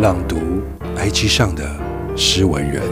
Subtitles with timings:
[0.00, 0.38] 朗读
[0.96, 1.78] IG 上的
[2.16, 2.82] 诗文人。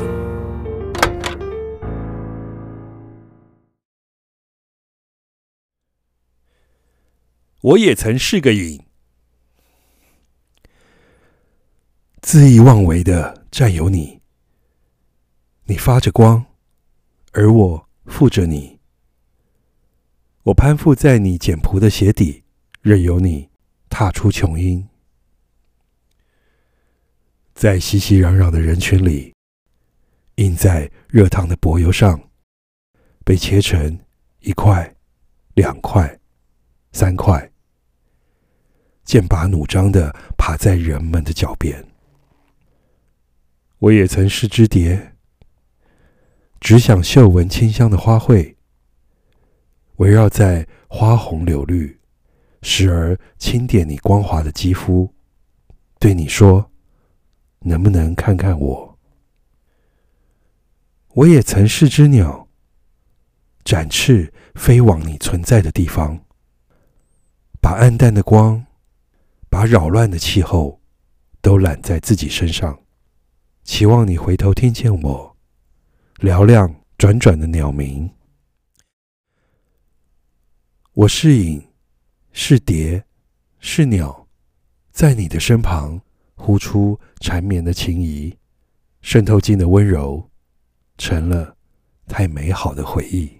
[7.62, 8.84] 我也曾是个影，
[12.21, 14.20] 恣意妄为的占有你。
[15.64, 16.45] 你发着光，
[17.32, 18.80] 而我附着你。
[20.43, 22.45] 我攀附在你简朴的鞋底，
[22.82, 23.48] 任由你
[23.88, 24.86] 踏出琼英。
[27.59, 29.34] 在熙熙攘攘的人群里，
[30.37, 32.30] 印在热烫的柏油上，
[33.24, 33.98] 被切成
[34.38, 34.95] 一块、
[35.55, 36.20] 两块、
[36.92, 37.50] 三块，
[39.02, 41.84] 剑拔弩张地爬在人们的脚边。
[43.78, 45.16] 我也曾是只蝶，
[46.61, 48.55] 只想嗅闻清香的花卉，
[49.97, 51.98] 围绕在花红柳绿，
[52.62, 55.12] 时而轻点你光滑的肌肤，
[55.98, 56.70] 对你说。
[57.68, 58.98] 能不能看看我？
[61.08, 62.48] 我也曾是只鸟，
[63.62, 66.25] 展翅飞往你存在的地方，
[67.60, 68.64] 把暗淡的光，
[69.50, 70.80] 把扰乱的气候，
[71.42, 72.80] 都揽在自己身上，
[73.64, 75.36] 期望你回头听见我
[76.20, 78.10] 嘹亮转转的鸟鸣。
[80.94, 81.69] 我是影，
[82.32, 83.05] 是蝶，
[83.58, 84.27] 是鸟，
[84.91, 86.00] 在你的身旁。
[86.48, 88.34] 呼出缠绵的情谊，
[89.02, 90.30] 渗透进的温柔，
[90.96, 91.54] 成了
[92.06, 93.30] 太美好的回忆。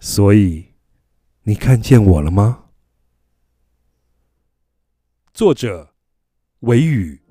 [0.00, 0.74] 所以，
[1.44, 2.64] 你看见我了吗？
[5.32, 5.94] 作者：
[6.62, 7.27] 韦宇。